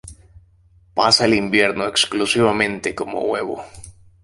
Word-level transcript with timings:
Pasa 0.95 1.25
el 1.25 1.35
invierno 1.35 1.85
exclusivamente 1.85 2.95
como 2.95 3.21
huevo. 3.21 3.63